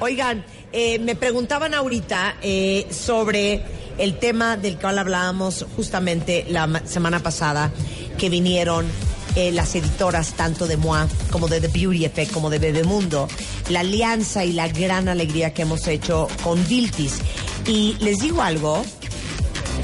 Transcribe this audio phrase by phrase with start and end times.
[0.00, 3.62] Oigan, eh, me preguntaban ahorita eh, sobre
[3.98, 7.72] el tema del cual hablábamos justamente la ma- semana pasada,
[8.16, 8.86] que vinieron
[9.34, 13.28] eh, las editoras tanto de MOA como de The Beauty Effect como de Bebemundo,
[13.70, 17.18] la alianza y la gran alegría que hemos hecho con Viltis.
[17.66, 18.84] Y les digo algo,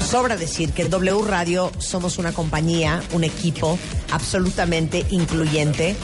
[0.09, 3.77] Sobra decir que W Radio somos una compañía, un equipo
[4.11, 5.95] absolutamente incluyente,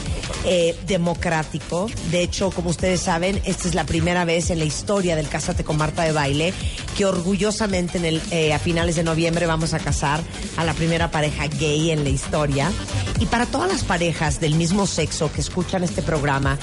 [0.45, 1.89] eh, democrático.
[2.09, 5.63] De hecho, como ustedes saben, esta es la primera vez en la historia del Cásate
[5.63, 6.53] con Marta de Baile
[6.97, 10.21] que orgullosamente en el, eh, a finales de noviembre vamos a casar
[10.57, 12.71] a la primera pareja gay en la historia.
[13.19, 16.57] Y para todas las parejas del mismo sexo que escuchan este programa,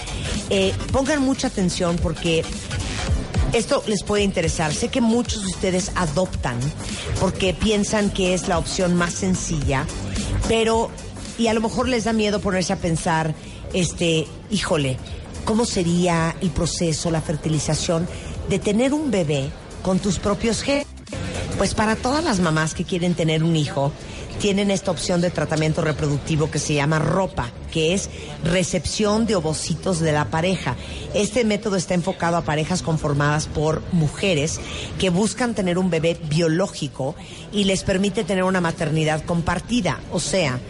[0.50, 2.44] eh, pongan mucha atención porque
[3.52, 4.74] esto les puede interesar.
[4.74, 6.58] Sé que muchos de ustedes adoptan
[7.20, 9.86] porque piensan que es la opción más sencilla,
[10.48, 10.90] pero
[11.38, 13.34] y a lo mejor les da miedo ponerse a pensar,
[13.72, 14.96] este, híjole,
[15.44, 18.06] ¿cómo sería el proceso, la fertilización
[18.48, 19.50] de tener un bebé
[19.82, 20.86] con tus propios genes?
[21.56, 23.92] Pues para todas las mamás que quieren tener un hijo,
[24.38, 28.08] tienen esta opción de tratamiento reproductivo que se llama ropa, que es
[28.44, 30.76] recepción de ovocitos de la pareja.
[31.12, 34.60] Este método está enfocado a parejas conformadas por mujeres
[34.98, 37.16] que buscan tener un bebé biológico
[37.52, 39.98] y les permite tener una maternidad compartida.
[40.12, 40.60] O sea,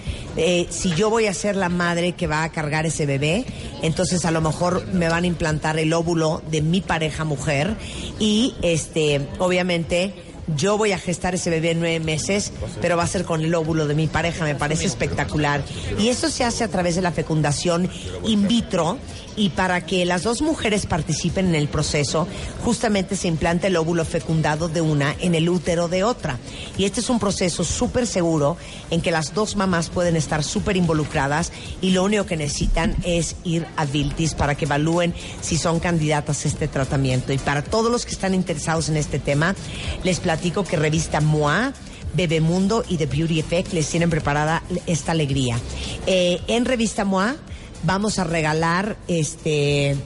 [0.40, 3.44] eh, si yo voy a ser la madre que va a cargar ese bebé,
[3.82, 7.74] entonces a lo mejor me van a implantar el óvulo de mi pareja mujer
[8.20, 10.14] y este, obviamente
[10.56, 13.54] yo voy a gestar ese bebé en nueve meses, pero va a ser con el
[13.54, 15.62] óvulo de mi pareja, me parece espectacular.
[15.98, 17.90] Y esto se hace a través de la fecundación
[18.24, 18.96] in vitro
[19.38, 22.26] y para que las dos mujeres participen en el proceso,
[22.64, 26.38] justamente se implanta el óvulo fecundado de una en el útero de otra.
[26.76, 28.56] Y este es un proceso súper seguro
[28.90, 33.36] en que las dos mamás pueden estar súper involucradas y lo único que necesitan es
[33.44, 37.32] ir a Viltis para que evalúen si son candidatas a este tratamiento.
[37.32, 39.54] Y para todos los que están interesados en este tema,
[40.02, 41.72] les platico que revista MOA
[42.14, 45.58] Bebemundo y The Beauty Effect les tienen preparada esta alegría.
[46.06, 47.36] Eh, en revista MOA
[47.82, 49.96] vamos a regalar este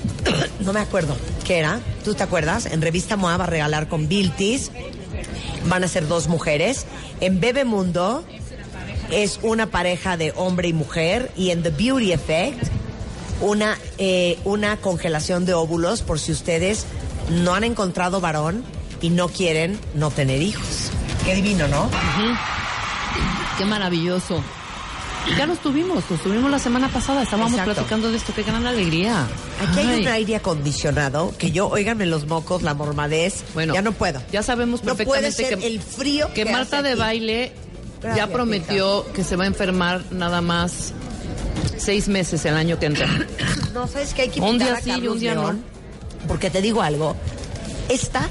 [0.60, 4.08] no me acuerdo qué era tú te acuerdas en revista MOA va a regalar con
[4.08, 4.70] Biltis
[5.68, 6.86] van a ser dos mujeres.
[7.20, 8.24] En Bebemundo
[9.10, 12.68] es una pareja de hombre y mujer y en The Beauty Effect
[13.40, 16.86] una eh, una congelación de óvulos por si ustedes
[17.30, 18.64] no han encontrado varón
[19.00, 20.90] y no quieren no tener hijos.
[21.24, 21.88] Qué divino no
[23.58, 24.42] Qué maravilloso.
[25.38, 27.74] Ya los tuvimos, los tuvimos la semana pasada, estábamos Exacto.
[27.74, 29.26] platicando de esto, qué gran alegría.
[29.60, 30.00] Aquí hay Ay.
[30.02, 34.20] un aire acondicionado que yo, óiganme los mocos, la mormadez, Bueno, ya no puedo.
[34.32, 36.98] Ya sabemos No puede perfectamente ser que, el frío que que Marta hace de aquí.
[37.00, 37.52] baile
[38.02, 40.92] Gracias, ya prometió que se va a enfermar nada más
[41.78, 43.06] seis meses el año que entra.
[43.72, 45.54] No, ¿sabes que Hay que Un día a sí y un día no.
[46.28, 47.16] Porque te digo algo,
[47.88, 48.28] esta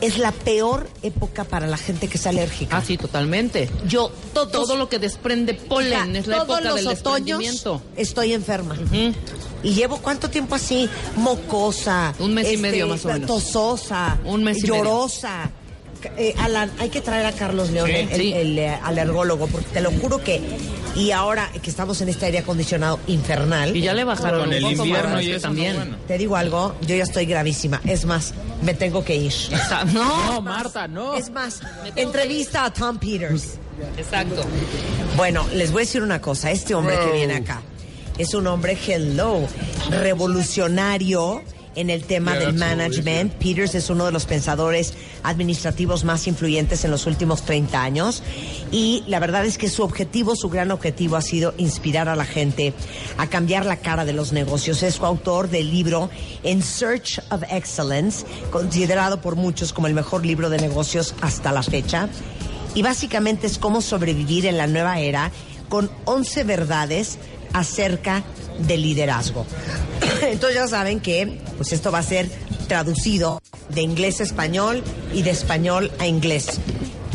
[0.00, 2.76] es la peor época para la gente que es alérgica.
[2.76, 3.68] Ah, sí, totalmente.
[3.86, 7.66] Yo todos, Todo lo que desprende polen Hija, es la todos época los del otoños
[7.96, 8.76] estoy enferma.
[9.62, 12.10] Y llevo cuánto tiempo así, mocosa.
[12.10, 13.26] este, Un mes y medio más o menos.
[13.26, 14.18] Tososa.
[14.24, 14.76] Un mes y medio.
[14.76, 15.50] llorosa.
[16.18, 18.32] Eh, Alan, hay que traer a Carlos León, Sí, el, sí.
[18.34, 20.38] el, eh, alergólogo, porque te lo juro que.
[20.96, 23.76] Y ahora que estamos en este aire acondicionado infernal.
[23.76, 25.74] Y ya le bajaron Con un el poco, invierno y eso, también.
[25.76, 25.96] bueno.
[26.06, 27.80] Te digo algo, yo ya estoy gravísima.
[27.84, 28.32] Es más,
[28.62, 29.32] me tengo que ir.
[29.50, 31.14] Está- No, No, Marta, no.
[31.16, 31.60] Es más,
[31.96, 33.58] entrevista a Tom Peters.
[33.98, 34.42] exacto.
[35.16, 36.50] Bueno, les voy a decir una cosa.
[36.52, 37.60] Este hombre que viene acá
[38.16, 39.40] es un hombre, hello,
[39.90, 41.42] revolucionario
[41.74, 43.32] en el tema Yeah, del management.
[43.34, 48.22] Peters es uno de los pensadores administrativos más influyentes en los últimos 30 años.
[48.70, 52.24] Y la verdad es que su objetivo, su gran objetivo ha sido inspirar a la
[52.24, 52.72] gente
[53.18, 54.82] a cambiar la cara de los negocios.
[54.82, 56.10] Es coautor del libro
[56.42, 61.62] In Search of Excellence, considerado por muchos como el mejor libro de negocios hasta la
[61.62, 62.08] fecha
[62.74, 65.30] y básicamente es cómo sobrevivir en la nueva era
[65.68, 67.18] con 11 verdades
[67.52, 68.24] acerca
[68.58, 69.46] del liderazgo.
[70.22, 72.28] Entonces ya saben que pues esto va a ser
[72.68, 74.82] traducido de inglés a español
[75.12, 76.58] y de español a inglés.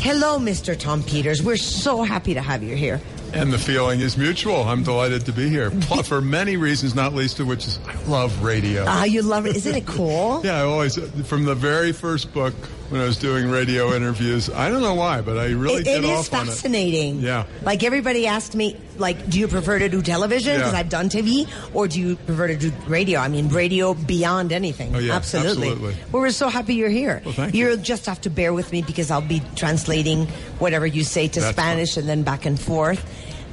[0.02, 0.78] Hello, Mr.
[0.78, 1.42] Tom Peters.
[1.42, 3.02] We're so happy to have you here.
[3.34, 4.64] And the feeling is mutual.
[4.64, 5.69] I'm delighted to be here
[6.04, 8.86] for many reasons, not least of which is I love radio.
[8.88, 9.56] Ah, you love it.
[9.56, 10.42] Isn't it cool?
[10.44, 10.98] Yeah, I always,
[11.28, 12.54] from the very first book
[12.90, 16.04] when I was doing radio interviews, I don't know why, but I really It, get
[16.04, 16.52] it is off on it.
[16.52, 17.20] fascinating.
[17.20, 17.46] Yeah.
[17.64, 20.80] Like everybody asked me, like, do you prefer to do television because Yeah.
[20.80, 23.20] I've done TV, or do you prefer to do radio?
[23.20, 24.96] I mean, radio beyond anything.
[24.96, 25.70] Oh, yeah, absolutely.
[25.70, 25.96] absolutely.
[26.12, 27.22] Well, we're so happy you're here.
[27.24, 27.78] Well, thank You'll you.
[27.78, 30.26] just have to bear with me because I'll be translating
[30.60, 33.04] whatever you say to That's Spanish and then back and forth.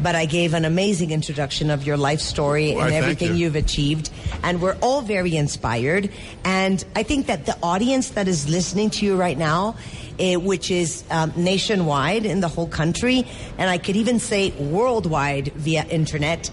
[0.03, 3.45] But I gave an amazing introduction of your life story Why, and thank everything you.
[3.45, 4.11] you've achieved.
[4.43, 6.11] And we're all very inspired.
[6.45, 9.77] And I think that the audience that is listening to you right now,
[10.19, 13.25] eh, which is um, nationwide in the whole country,
[13.59, 16.51] and I could even say worldwide via internet,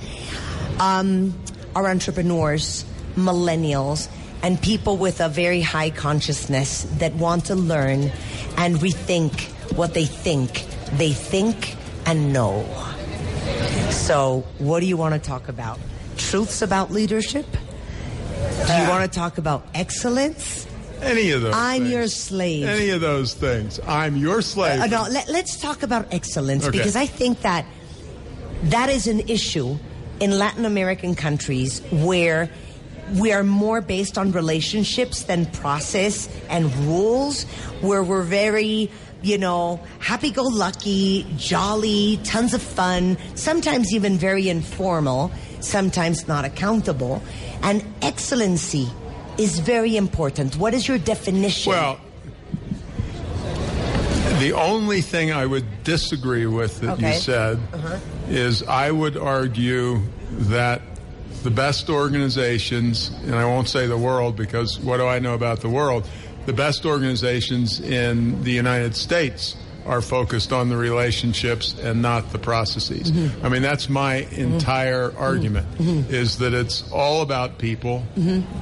[0.79, 1.33] um,
[1.75, 2.85] are entrepreneurs,
[3.15, 4.09] millennials,
[4.41, 8.11] and people with a very high consciousness that want to learn
[8.57, 10.65] and rethink what they think
[10.97, 11.75] they think
[12.05, 12.92] and know.
[14.03, 15.79] So, what do you want to talk about?
[16.17, 17.45] Truths about leadership?
[17.49, 20.67] Do you want to talk about excellence?
[21.01, 21.53] Any of those.
[21.55, 21.93] I'm things.
[21.93, 22.65] your slave.
[22.65, 23.79] Any of those things.
[23.87, 24.81] I'm your slave.
[24.81, 26.77] Uh, no, let, us talk about excellence Okay.
[26.77, 27.65] because I think that
[28.63, 29.77] that is an issue
[30.19, 32.49] in Latin American countries where
[33.13, 37.43] we are more based on relationships than process and rules,
[37.79, 38.91] where we're very,
[39.23, 45.31] you know, happy go lucky, jolly, tons of fun, sometimes even very informal,
[45.61, 47.23] sometimes not accountable.
[47.61, 48.89] And excellency
[49.37, 50.57] is very important.
[50.57, 51.71] What is your definition?
[51.71, 51.99] Well,
[54.39, 57.13] the only thing I would disagree with that Okay.
[57.13, 57.97] you said uh-huh.
[58.27, 60.81] is I would argue that
[61.43, 65.61] the best organizations, and I won't say the world because what do I know about
[65.61, 66.07] the world?
[66.45, 69.55] The best organizations in the United States
[69.85, 73.11] are focused on the relationships and not the processes.
[73.11, 73.45] Mm-hmm.
[73.45, 74.53] I mean, that's my mm-hmm.
[74.53, 75.21] entire mm-hmm.
[75.21, 75.67] argument
[76.09, 78.03] is that it's all about people.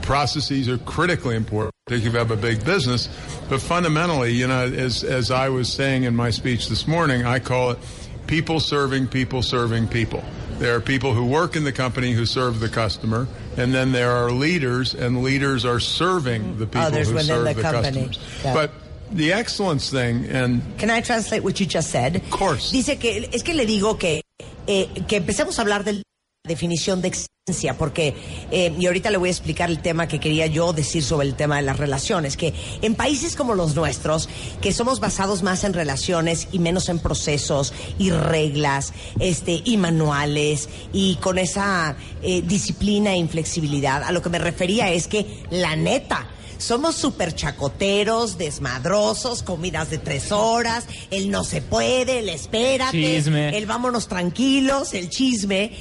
[0.02, 3.08] Processes are critically important, particularly if you have a big business.
[3.50, 7.40] But fundamentally, you know, as, as I was saying in my speech this morning, I
[7.40, 7.80] call it
[8.28, 10.24] people serving people serving people.
[10.62, 13.28] There are people who work in the company who serve the customer,
[13.58, 17.54] and then there are leaders, and leaders are serving the people Others who serve the
[17.56, 18.06] the, company.
[18.06, 18.20] customers.
[18.44, 18.54] Yeah.
[18.54, 18.72] But
[19.12, 22.18] the excellence thing, and Can I translate what you just said?
[22.18, 22.72] Of course.
[22.72, 24.22] Dice que es que le digo que
[24.68, 26.04] eh, que empecemos a hablar de la
[26.48, 27.32] definición de excelencia,
[27.78, 28.14] porque
[28.52, 31.36] eh, y ahorita le voy a explicar el tema que quería yo decir sobre el
[31.36, 34.30] tema de las relaciones, que en países como los nuestros,
[34.62, 40.70] que somos basados más en relaciones y menos en procesos y reglas, este y manuales
[40.94, 45.76] y con esa eh, disciplina e inflexibilidad, a lo que me refería es que la
[45.76, 46.28] neta
[46.62, 53.58] somos súper chacoteros, desmadrosos, comidas de tres horas, el no se puede, el espérate, Chisme.
[53.58, 55.72] el vámonos tranquilos, el chisme.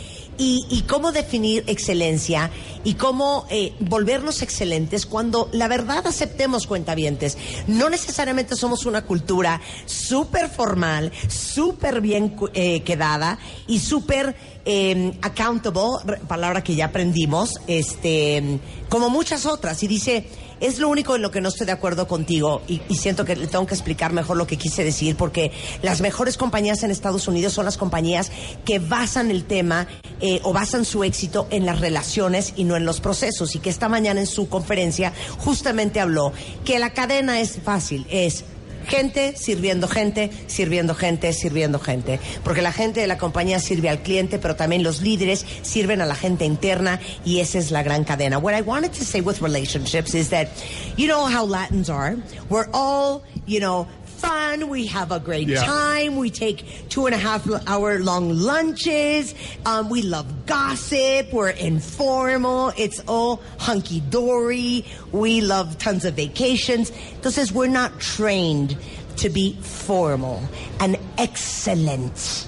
[0.42, 2.50] Y, cómo definir excelencia
[2.82, 7.36] y cómo eh, volvernos excelentes cuando la verdad aceptemos cuentavientes.
[7.66, 14.34] No necesariamente somos una cultura súper formal, súper bien eh, quedada y súper
[14.64, 19.82] eh, accountable, palabra que ya aprendimos, este, como muchas otras.
[19.82, 20.26] Y dice,
[20.60, 23.46] es lo único en lo que no estoy de acuerdo contigo y, siento que le
[23.46, 25.52] tengo que explicar mejor lo que quise decir porque
[25.82, 28.30] las mejores compañías en Estados Unidos son las compañías
[28.64, 29.88] que basan el tema
[30.20, 33.54] eh, o basan su éxito en las relaciones y no en los procesos.
[33.54, 36.32] Y que esta mañana en su conferencia justamente habló
[36.64, 38.44] que la cadena es fácil, es
[38.90, 42.18] Gente sirviendo gente, sirviendo gente, sirviendo gente.
[42.42, 46.06] Porque la gente de la compañía sirve al cliente, pero también los líderes sirven a
[46.06, 48.38] la gente interna y esa es la gran cadena.
[48.38, 50.48] What I wanted to say with relationships is that,
[50.96, 52.16] you know how Latins are.
[52.48, 53.86] We're all, you know,
[54.20, 54.68] fun.
[54.68, 55.62] We have a great Yeah.
[55.64, 56.16] time.
[56.16, 59.34] We take two and a half hour long lunches.
[59.66, 61.32] Um, we love gossip.
[61.32, 62.72] We're informal.
[62.76, 64.84] It's all hunky dory.
[65.12, 66.90] We love tons of vacations.
[67.20, 68.76] Entonces, we're not trained
[69.16, 70.42] to be formal
[70.78, 72.46] and excellent.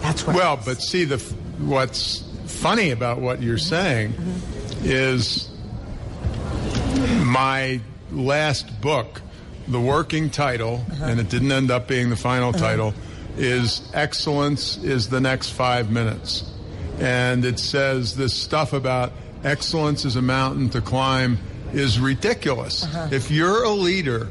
[0.00, 0.36] That's what.
[0.36, 1.18] well, but see, the
[1.58, 4.14] what's funny about what you're saying
[4.82, 5.48] is
[7.24, 7.80] my
[8.12, 9.20] last book,
[9.68, 11.04] the working title, uh-huh.
[11.06, 12.58] and it didn't end up being the final uh-huh.
[12.58, 12.94] title,
[13.36, 16.50] is Excellence is the Next Five Minutes.
[16.98, 21.38] And it says this stuff about excellence is a mountain to climb
[21.72, 22.84] is ridiculous.
[22.84, 23.08] Uh-huh.
[23.10, 24.28] If you're a leader,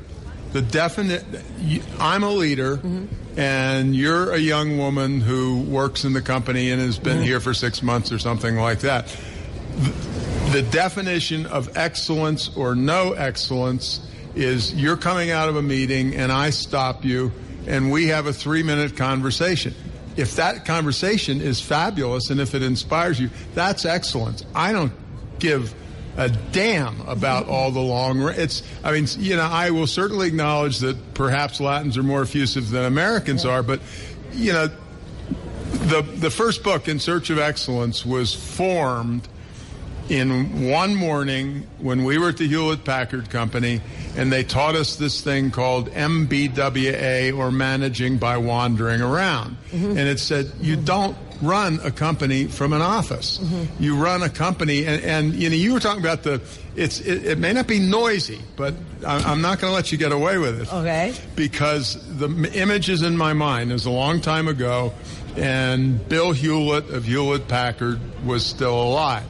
[0.53, 1.25] the definite,
[1.99, 3.39] I'm a leader, mm-hmm.
[3.39, 7.25] and you're a young woman who works in the company and has been mm-hmm.
[7.25, 9.13] here for six months or something like that
[10.53, 13.99] the definition of excellence or no excellence
[14.35, 17.31] is you're coming out of a meeting and I stop you
[17.67, 19.73] and we have a three minute conversation.
[20.15, 24.43] If that conversation is fabulous and if it inspires you, that's excellence.
[24.53, 24.93] I don't
[25.39, 25.73] give
[26.17, 28.21] a damn about all the long.
[28.21, 32.69] It's, I mean, you know, I will certainly acknowledge that perhaps Latins are more effusive
[32.69, 33.81] than Americans are, but,
[34.33, 34.69] you know,
[35.73, 39.27] the the first book, In Search of Excellence, was formed
[40.09, 43.81] in one morning when we were at the Hewlett Packard Company,
[44.15, 49.57] and they taught us this thing called MBWA or Managing by Wandering Around.
[49.71, 53.39] And it said, you don't run a company from an office.
[53.39, 53.83] Mm-hmm.
[53.83, 56.41] You run a company, and, and you know you were talking about the.
[56.75, 58.73] It's it, it may not be noisy, but
[59.05, 60.73] I, I'm not going to let you get away with it.
[60.73, 61.13] Okay.
[61.35, 63.71] Because the m- image is in my mind.
[63.71, 64.93] Was a long time ago,
[65.35, 69.25] and Bill Hewlett of Hewlett Packard was still alive.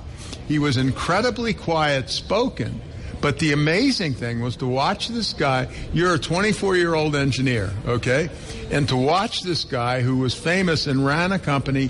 [0.47, 2.81] He was incredibly quiet spoken.
[3.23, 5.69] But the amazing thing was to watch this guy.
[5.93, 8.29] You're a 24 year old engineer, okay?
[8.69, 11.89] And to watch this guy who was famous and ran a company,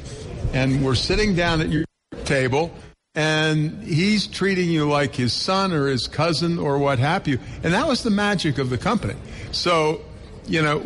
[0.53, 1.85] and we're sitting down at your
[2.23, 2.71] table,
[3.15, 7.39] and he's treating you like his son or his cousin or what have you.
[7.63, 9.15] And that was the magic of the company.
[9.51, 10.01] So,
[10.45, 10.83] you know,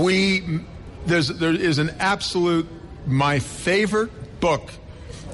[0.00, 0.60] we
[1.06, 2.68] there's there is an absolute
[3.04, 4.70] my favorite book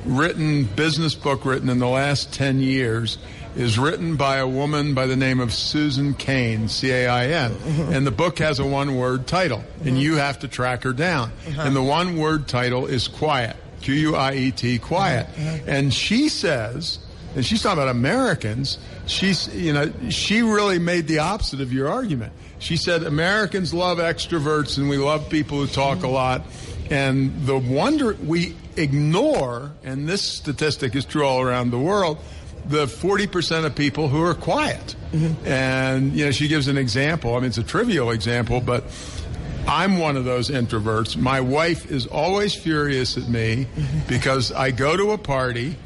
[0.06, 3.18] written business book written in the last 10 years
[3.56, 7.52] is written by a woman by the name of Susan Cain, C A I N.
[7.52, 7.92] Mm-hmm.
[7.92, 9.96] And the book has a one word title, and mm-hmm.
[9.96, 11.30] you have to track her down.
[11.48, 11.62] Uh-huh.
[11.62, 15.26] And the one word title is Quiet, Q U I E T, Quiet.
[15.26, 15.48] Uh-huh.
[15.48, 15.58] Uh-huh.
[15.66, 16.98] And she says,
[17.34, 21.88] and she's talking about Americans, she's, you know, she really made the opposite of your
[21.88, 22.32] argument.
[22.58, 26.12] She said Americans love extroverts and we love people who talk a mm-hmm.
[26.12, 26.42] lot.
[26.88, 32.18] And the wonder we ignore, and this statistic is true all around the world,
[32.68, 34.96] the 40% of people who are quiet.
[35.44, 37.34] And, you know, she gives an example.
[37.34, 38.84] I mean, it's a trivial example, but
[39.66, 41.16] I'm one of those introverts.
[41.16, 43.66] My wife is always furious at me
[44.08, 45.76] because I go to a party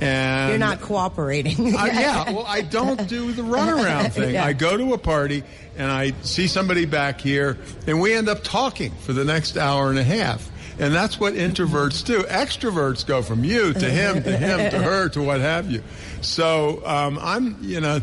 [0.00, 1.74] and You're not cooperating.
[1.74, 4.34] uh, yeah, well, I don't do the runaround thing.
[4.34, 4.44] Yeah.
[4.44, 5.42] I go to a party
[5.78, 9.88] and I see somebody back here, and we end up talking for the next hour
[9.88, 10.50] and a half.
[10.78, 12.22] And that's what introverts do.
[12.24, 15.82] Extroverts go from you to him to him to her to what have you.
[16.20, 18.00] So um, I'm, you know,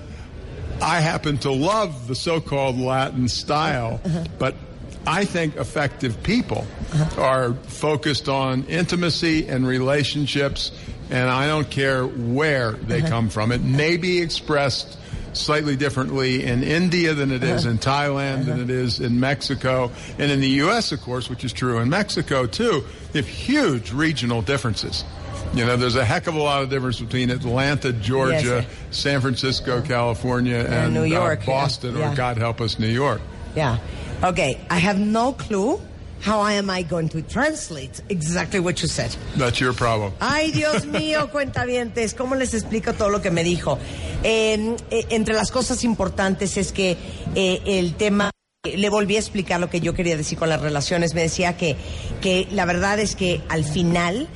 [0.81, 4.01] I happen to love the so-called Latin style,
[4.39, 4.55] but
[5.05, 6.65] I think effective people
[7.17, 10.71] are focused on intimacy and relationships,
[11.11, 13.51] and I don't care where they come from.
[13.51, 14.97] It may be expressed
[15.33, 20.31] slightly differently in India than it is in Thailand than it is in Mexico, and
[20.31, 22.83] in the U.S., of course, which is true in Mexico too.
[23.11, 25.03] They have huge regional differences.
[25.53, 28.67] You know, there's a heck of a lot of difference between Atlanta, Georgia, Yes.
[28.91, 31.45] San Francisco, California, and, New uh, York, yeah.
[31.45, 32.11] Boston, Yeah.
[32.11, 33.21] or God help us, New York.
[33.55, 33.77] Yeah.
[34.23, 34.59] Okay.
[34.69, 35.79] I have no clue
[36.23, 39.15] how am I going to translate exactly what you said.
[39.35, 40.13] That's your problem.
[40.19, 43.77] Ay, Dios mío, cuentavientes, ¿cómo les explico todo lo que me dijo?
[44.23, 44.75] Eh,
[45.09, 46.97] entre las cosas importantes es que
[47.35, 48.31] eh, el tema,
[48.63, 51.13] le volví a explicar lo que yo quería decir con las relaciones.
[51.13, 51.75] Me decía que,
[52.21, 54.29] que la verdad es que al final,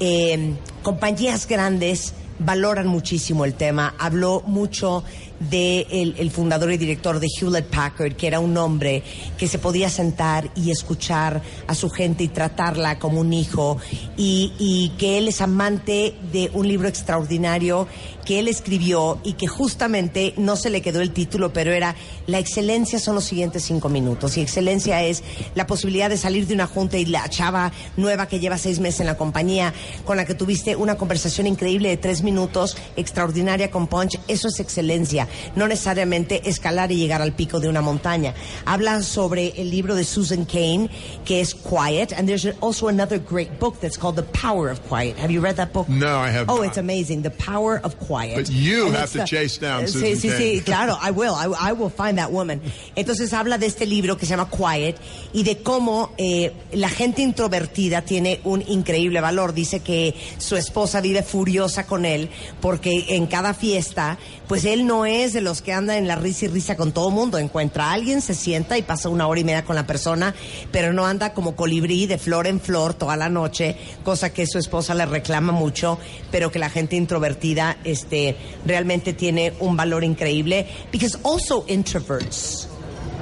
[0.00, 3.94] eh, compañías grandes valoran muchísimo el tema.
[3.98, 5.04] Habló mucho
[5.40, 9.02] de el, el fundador y director de Hewlett Packard, que era un hombre
[9.36, 13.78] que se podía sentar y escuchar a su gente y tratarla como un hijo,
[14.16, 17.86] y, y que él es amante de un libro extraordinario
[18.24, 22.38] que él escribió y que justamente no se le quedó el título, pero era La
[22.38, 24.36] excelencia son los siguientes cinco minutos.
[24.36, 25.22] Y excelencia es
[25.54, 29.00] la posibilidad de salir de una junta y la chava nueva que lleva seis meses
[29.00, 29.72] en la compañía,
[30.04, 34.60] con la que tuviste una conversación increíble de tres minutos, extraordinaria con punch, eso es
[34.60, 35.27] excelencia.
[35.56, 38.34] No necesariamente escalar y llegar al pico de una montaña.
[38.64, 40.90] Habla sobre el libro de Susan Cain,
[41.24, 45.16] que es Quiet, and there's also another great book that's called The Power of Quiet.
[45.18, 45.88] Have you read that book?
[45.88, 46.66] No, I have Oh, not.
[46.68, 47.22] it's amazing.
[47.22, 48.36] The Power of Quiet.
[48.36, 50.58] But you And have to the- chase down Sí, Susan sí, Cain.
[50.58, 52.60] sí, claro, I will, I, I will find that woman.
[52.96, 54.96] Entonces habla de este libro que se llama Quiet
[55.32, 59.52] y de cómo eh, la gente introvertida tiene un increíble valor.
[59.54, 62.28] Dice que su esposa vive furiosa con él
[62.60, 64.18] porque en cada fiesta,
[64.48, 67.10] pues él no es de los que anda en la risa y risa con todo
[67.10, 67.38] mundo.
[67.38, 70.34] Encuentra a alguien, se sienta y pasa una hora y media con la persona,
[70.72, 74.58] pero no anda como colibrí de flor en flor toda la noche, cosa que su
[74.58, 75.98] esposa le reclama mucho,
[76.30, 78.36] pero que la gente introvertida este,
[78.66, 80.66] realmente tiene un valor increíble.
[80.90, 82.68] Because also introverts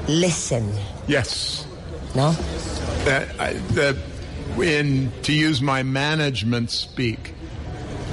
[0.08, 0.64] listen,
[1.08, 1.66] Yes.
[2.14, 2.34] ¿no?
[3.06, 3.96] I, that
[4.60, 7.34] in to use my management speak,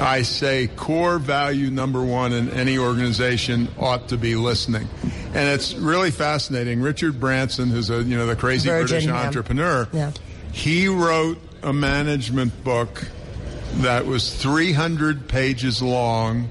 [0.03, 4.87] I say core value number one in any organization ought to be listening,
[5.33, 6.81] and it's really fascinating.
[6.81, 9.25] Richard Branson, who's a you know the crazy Virgin, British yeah.
[9.25, 10.11] entrepreneur, Yeah.
[10.51, 13.05] he wrote a management book
[13.77, 16.49] that was 300 pages long.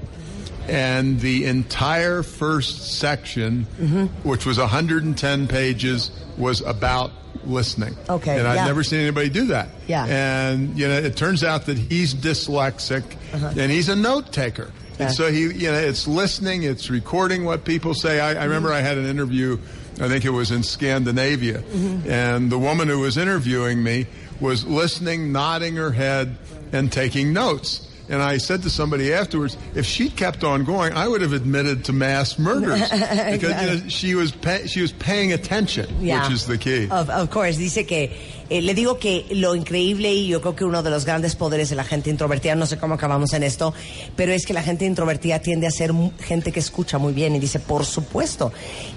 [0.65, 4.05] And the entire first section, Mm-hmm.
[4.27, 7.11] which was 110 pages, was about
[7.47, 7.95] listening.
[8.09, 8.65] Okay, And I've yeah.
[8.65, 9.69] never seen anybody do that.
[9.87, 10.05] Yeah.
[10.05, 14.63] And, you know, it turns out that he's dyslexic and he's a note taker.
[14.63, 14.71] Uh-huh.
[14.99, 15.05] Yeah.
[15.07, 18.19] And so he, you know, it's listening, it's recording what people say.
[18.19, 19.57] I, I remember I had an interview,
[19.99, 22.09] I think it was in Scandinavia, Mm-hmm.
[22.09, 24.05] and the woman who was interviewing me
[24.39, 26.37] was listening, nodding her head,
[26.71, 27.87] and taking notes.
[28.09, 31.85] And I said to somebody afterwards, if she kept on going, I would have admitted
[31.85, 32.81] to mass murders
[33.31, 36.23] because you know, she was pay, she was paying attention, Yeah.
[36.23, 36.89] which is the key.
[36.91, 38.11] Of, of course, dice que
[38.49, 41.69] eh, le digo que lo increíble y yo creo que uno de los grandes poderes
[41.69, 43.73] de la gente introvertida, no sé cómo acabamos en esto,
[44.17, 47.39] pero es que la gente introvertida tiende a ser gente que escucha muy bien y
[47.39, 48.51] dice, por supuesto,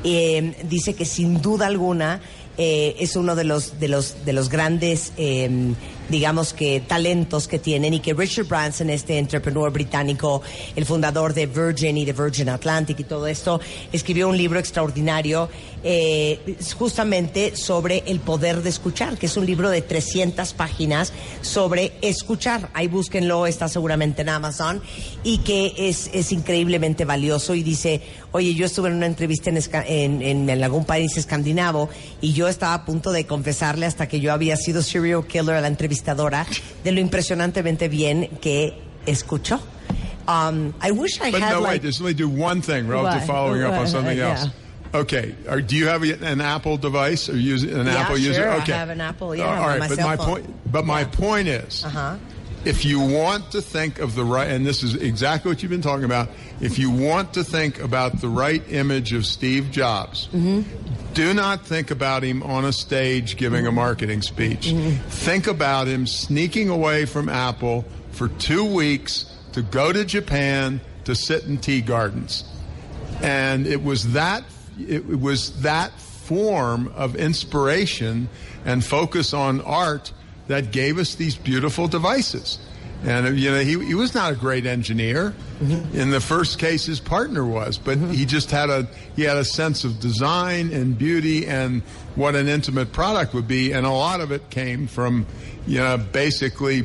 [0.04, 2.20] Eh, dice que sin duda alguna
[2.58, 5.48] eh, es uno de los de los de los grandes eh,
[6.08, 10.42] digamos que talentos que tienen y que Richard Branson este entrepreneur británico
[10.75, 13.60] el fundador de Virgin y de Virgin Atlantic y todo esto
[13.92, 15.48] escribió un libro extraordinario
[15.82, 21.92] eh, justamente sobre el poder de escuchar que es un libro de 300 páginas sobre
[22.02, 22.70] escuchar.
[22.75, 24.82] Ahí búsquenlo está seguramente en Amazon
[25.22, 28.00] y que es, es increíblemente valioso y dice
[28.32, 31.88] oye yo estuve en una entrevista en, en, algún país escandinavo
[32.20, 35.60] y yo estaba a punto de confesarle hasta que yo había sido serial killer a
[35.60, 35.68] la
[36.00, 36.46] entrevistadora
[36.84, 38.74] de lo impresionantemente bien que
[39.06, 39.60] escuchó.
[40.28, 42.88] Um, I wish I But had no, like wait, just let me do one thing
[42.88, 43.26] relative What?
[43.28, 44.30] following up on something Yeah.
[44.40, 44.48] else.
[44.94, 48.48] Okay, are, do you have an Apple device or use an Yeah, Apple user?
[48.62, 48.72] Okay.
[48.72, 50.26] I have an Apple, yeah, all on right, my but my phone.
[50.26, 52.16] point, but my point is, Uh-huh.
[52.64, 55.82] if you want to think of the right, and this is exactly what you've been
[55.82, 60.28] talking about, if you want to think about the right image of Steve Jobs,
[61.16, 64.66] do not think about him on a stage giving a marketing speech.
[64.66, 65.08] Mm-hmm.
[65.08, 71.14] Think about him sneaking away from Apple for two weeks to go to Japan to
[71.14, 72.44] sit in tea gardens.
[73.23, 74.44] And it was that
[74.78, 78.28] it was that form of inspiration
[78.66, 80.12] and focus on art
[80.49, 82.58] that gave us these beautiful devices.
[83.06, 85.32] And you know, he, he was not a great engineer.
[85.60, 85.96] Mm-hmm.
[85.96, 88.10] In the first case, his partner was, but mm-hmm.
[88.10, 91.82] he just had a he had a sense of design and beauty and
[92.16, 93.72] what an intimate product would be.
[93.72, 95.25] And a lot of it came from,
[95.68, 96.84] you know, basically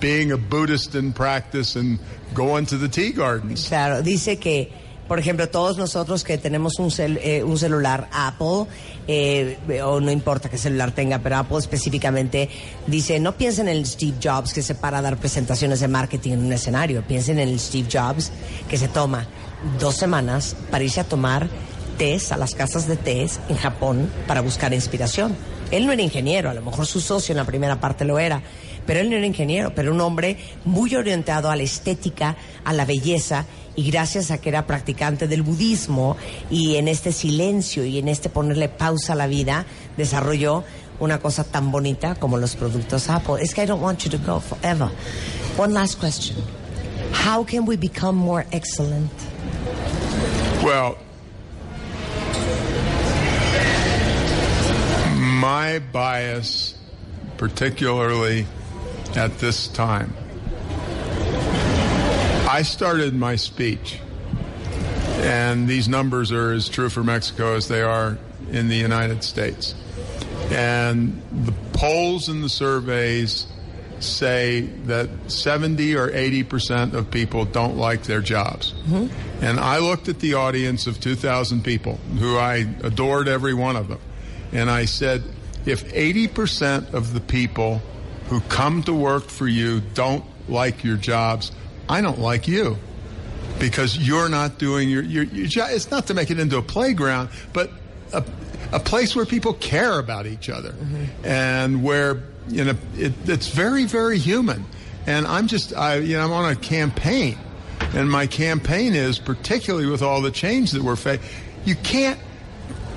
[0.00, 1.98] being a Buddhist in practice and
[2.34, 3.66] going to the tea gardens.
[3.66, 4.70] Claro, dice que,
[5.08, 8.66] por ejemplo, todos nosotros que tenemos un, cel- eh, un celular Apple,
[9.06, 12.48] eh, o no importa qué celular tenga, pero Apple específicamente,
[12.86, 16.32] dice, no piensen en el Steve Jobs que se para a dar presentaciones de marketing
[16.32, 18.32] en un escenario, piensen en el Steve Jobs
[18.68, 19.26] que se toma
[19.78, 21.48] dos semanas para irse a tomar
[21.98, 25.36] tés a las casas de tés en Japón para buscar inspiración.
[25.70, 28.42] Él no era ingeniero, a lo mejor su socio en la primera parte lo era,
[28.86, 32.84] pero él no era ingeniero, pero un hombre muy orientado a la estética, a la
[32.84, 36.16] belleza, y gracias a que era practicante del budismo
[36.50, 39.66] y en este silencio y en este ponerle pausa a la vida,
[39.96, 40.64] desarrolló
[41.00, 43.36] una cosa tan bonita como los productos Apple.
[43.40, 44.90] Es que I don't want you to go forever.
[45.56, 46.36] One last question.
[47.12, 49.10] How can we become more excellent?
[50.62, 50.96] Well,
[55.14, 56.74] my bias,
[57.36, 58.46] particularly
[59.16, 60.14] at this time,
[62.48, 63.98] I started my speech,
[65.18, 68.18] and these numbers are as true for Mexico as they are
[68.50, 69.74] in the United States.
[70.50, 73.46] And the polls and the surveys
[74.00, 78.74] say that 70 or 80 percent of people don't like their jobs.
[78.86, 79.44] Mm-hmm.
[79.44, 83.88] And I looked at the audience of 2,000 people, who I adored every one of
[83.88, 84.00] them,
[84.52, 85.22] and I said,
[85.66, 87.80] if 80 percent of the people
[88.28, 91.52] who come to work for you don't like your jobs,
[91.88, 92.78] I don't like you
[93.58, 95.68] because you're not doing your, your, your job.
[95.72, 97.70] It's not to make it into a playground, but
[98.12, 98.24] a,
[98.72, 101.04] a place where people care about each other mm-hmm.
[101.24, 104.64] and where, you know, it, it's very, very human.
[105.06, 107.38] And I'm just, I, you know, I'm on a campaign.
[107.94, 111.26] And my campaign is, particularly with all the change that we're facing,
[111.64, 112.18] you can't,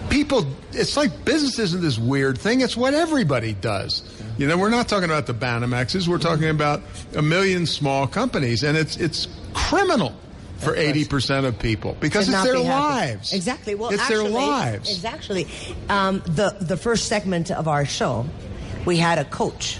[0.10, 2.62] people, it's like business isn't this weird thing.
[2.62, 4.04] It's what everybody does.
[4.38, 6.08] You know, we're not talking about the Banamexes.
[6.08, 6.82] We're talking about
[7.16, 8.64] a million small companies.
[8.64, 10.14] And it's, it's criminal
[10.58, 13.34] for 80% of people because it's their be lives.
[13.34, 13.76] Exactly.
[13.76, 14.92] Well, it's actually, their lives.
[14.92, 15.48] It's actually
[15.90, 18.26] um, the the first segment of our show.
[18.86, 19.80] We had a coach,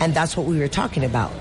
[0.00, 1.32] and that's what we were talking about.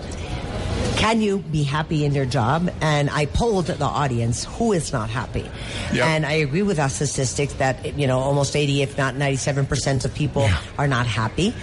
[0.96, 2.72] Can you be happy in your job?
[2.82, 5.50] And I polled the audience who is not happy.
[5.94, 6.06] Yep.
[6.06, 10.06] And I agree with our statistics that you know almost 80, if not 97 percent
[10.06, 11.54] of people are not happy,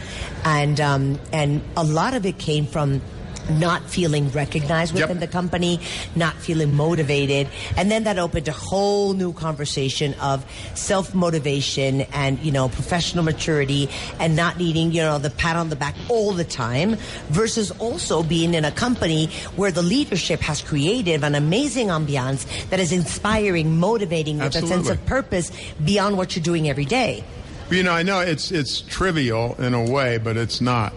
[0.45, 3.01] and um, and a lot of it came from
[3.51, 5.09] not feeling recognized Yep.
[5.09, 5.81] within the company,
[6.17, 7.49] not feeling motivated.
[7.77, 13.25] And then that opened a whole new conversation of self motivation and, you know, professional
[13.25, 16.97] maturity and not needing, you know, the pat on the back all the time
[17.29, 19.27] versus also being in a company
[19.57, 24.89] where the leadership has created an amazing ambiance that is inspiring, motivating with a sense
[24.89, 25.51] of purpose
[25.85, 27.25] beyond what you're doing every day.
[27.71, 30.93] You know, I know it's it's trivial in a way, but it's not.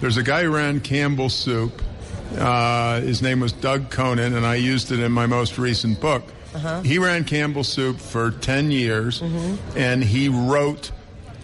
[0.00, 1.82] There's a guy who ran Campbell Soup.
[2.36, 6.22] Uh, his name was Doug Conant, and I used it in my most recent book.
[6.54, 6.82] Uh-huh.
[6.82, 9.78] He ran Campbell Soup for 10 years, Mm-hmm.
[9.78, 10.92] and he wrote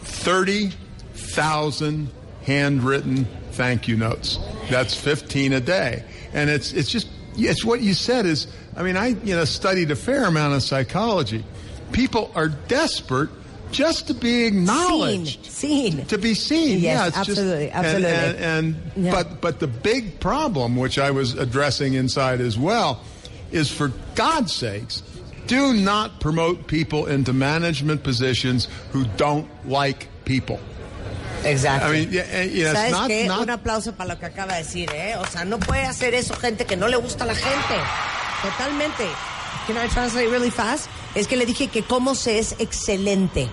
[0.02, 2.08] 30,000
[2.44, 4.38] handwritten thank you notes.
[4.70, 6.04] That's 15 a day.
[6.32, 9.90] And it's, it's just, it's what you said is, I mean, I, you know, studied
[9.90, 11.44] a fair amount of psychology.
[11.92, 13.28] People are desperate
[13.72, 16.04] just to be Seen, acknowledged seen.
[16.06, 16.80] to be seen.
[16.80, 18.44] Yes, yeah, it's absolutely, just, and- absolutely.
[18.44, 19.10] And, and, Yeah.
[19.12, 23.00] but but the big problem, which I was addressing inside as well,
[23.52, 25.02] is for God's sakes,
[25.46, 30.58] do not promote people into management positions who don't like people.
[31.42, 31.86] Exacto.
[31.86, 33.26] I mean, yeah, eh, you know, it's ¿Sabes not, qué?
[33.26, 35.16] not- Un aplauso para lo que acaba de decir, ¿eh?
[35.16, 37.76] O sea, no puede hacer eso gente que no le gusta a la gente.
[38.42, 39.06] Totalmente.
[39.66, 40.88] Can I translate really fast?
[41.14, 43.48] Es que le dije que cómo se es excelente.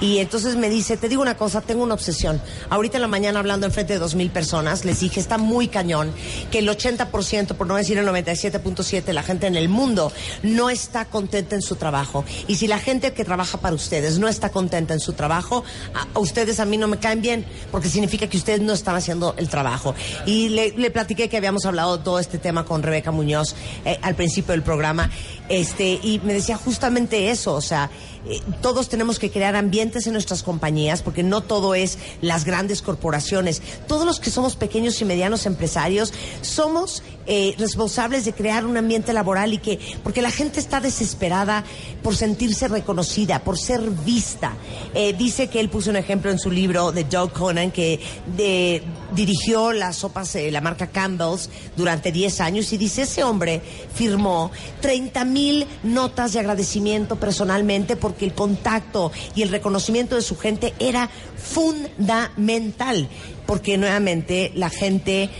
[0.00, 2.40] Y entonces me dice, te digo una cosa, tengo una obsesión.
[2.70, 5.68] Ahorita en la mañana hablando en frente de dos mil personas, les dije, está muy
[5.68, 6.12] cañón
[6.50, 10.70] que el 80%, por no decir el 97.7%, de la gente en el mundo no
[10.70, 12.24] está contenta en su trabajo.
[12.48, 16.18] Y si la gente que trabaja para ustedes no está contenta en su trabajo, a,
[16.18, 19.48] ustedes a mí no me caen bien, porque significa que ustedes no están haciendo el
[19.48, 19.94] trabajo.
[20.26, 24.14] Y le, le platiqué que habíamos hablado todo este tema con Rebeca Muñoz eh, al
[24.14, 25.10] principio del programa,
[25.48, 27.90] este, y me decía justamente eso, o sea,
[28.26, 32.82] eh, todos tenemos que crear ambientes en nuestras compañías, porque no todo es las grandes
[32.82, 33.62] corporaciones.
[33.86, 37.02] Todos los que somos pequeños y medianos empresarios somos
[37.32, 41.62] eh, responsables de crear un ambiente laboral y que, porque la gente está desesperada
[42.02, 44.54] por sentirse reconocida, por ser vista.
[44.94, 48.00] Eh, dice que él puso un ejemplo en su libro de Doug Conan que
[48.36, 48.82] de-
[49.14, 53.62] dirigió las sopas, eh, la marca Campbell's durante 10 años y dice ese hombre
[53.94, 60.36] firmó 30 mil notas de agradecimiento personalmente porque el contacto y el reconocimiento de su
[60.36, 63.08] gente era fundamental
[63.46, 65.30] porque nuevamente la gente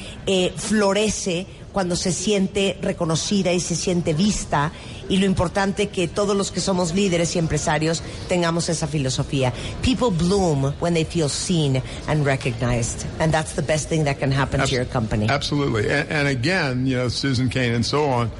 [0.56, 4.72] florece cuando se siente reconocida y se siente vista
[5.08, 9.52] y lo importante que todos los que somos líderes y empresarios tengamos esa filosofía.
[9.82, 14.32] People bloom when they feel seen and recognized and that's the best thing that can
[14.32, 15.28] happen to your company.
[15.28, 15.90] Absolutely.
[15.90, 18.30] And, and again, you know, Susan Kane and so on,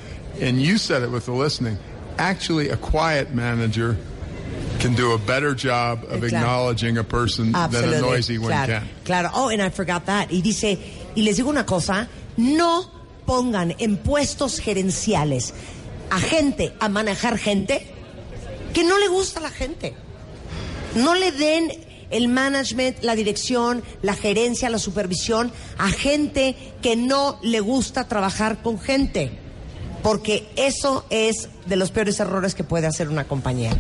[0.41, 1.77] and you said it with the listening.
[2.19, 3.97] Actually, a quiet manager
[4.79, 6.27] can do a better job of Claro.
[6.27, 8.01] acknowledging a person than a Absolutely.
[8.01, 8.89] noisy one claro, can.
[9.05, 9.31] Claro.
[9.35, 10.31] Oh, and I forgot that.
[10.31, 10.79] Y dice,
[11.17, 13.00] y les digo una cosa, no
[13.31, 15.55] pongan en puestos gerenciales
[16.11, 17.87] a gente a manejar gente
[18.75, 19.95] que no le gusta a la gente.
[20.97, 21.71] No le den
[22.11, 28.63] el management, la dirección, la gerencia, la supervisión a gente que no le gusta trabajar
[28.63, 29.31] con gente.
[30.03, 33.71] Porque eso es de los peores errores que puede hacer una compañía.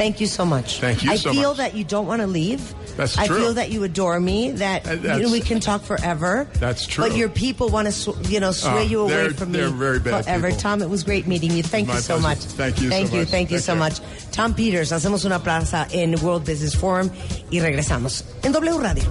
[0.00, 0.80] Thank you so much.
[0.80, 1.58] Thank you I so feel much.
[1.58, 2.62] that you don't want to leave.
[2.96, 3.22] That's true.
[3.24, 4.50] I feel that you adore me.
[4.52, 6.48] That Uh, you know, we can talk forever.
[6.58, 7.04] That's true.
[7.06, 9.68] But your people want to, sw- you know, sway Oh, you away they're- from they're
[9.70, 10.46] me very bad forever.
[10.48, 10.62] people.
[10.62, 11.62] Tom, it was great meeting you.
[11.62, 12.28] Thank My you so pleasure.
[12.28, 12.38] much.
[12.56, 13.18] Thank you so Thank you.
[13.20, 13.28] much.
[13.28, 13.78] Thank you Take so care.
[13.78, 14.00] much.
[14.32, 17.10] Tom Peters, hacemos una plaza en World Business Forum
[17.50, 19.04] y regresamos en W Radio.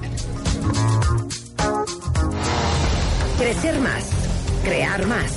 [3.37, 4.05] Crecer más,
[4.63, 5.31] crear más,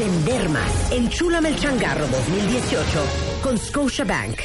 [0.00, 0.90] vender más.
[0.90, 4.40] Enchúlame el changarro 2018 con Scotiabank.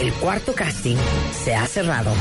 [0.00, 0.96] El cuarto casting
[1.44, 2.12] se ha cerrado.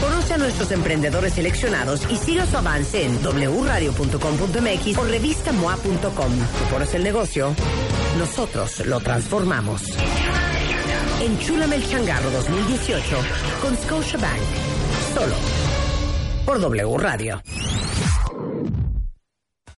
[0.00, 6.32] Conoce a nuestros emprendedores seleccionados y siga su avance en wradio.com.mx o revistamoa.com.
[6.32, 7.54] Tú pones el negocio,
[8.18, 9.82] nosotros lo transformamos.
[11.20, 13.16] Enchúlame el changarro 2018
[13.62, 14.40] con Scotiabank.
[15.14, 15.34] Solo
[16.44, 17.40] por W Radio.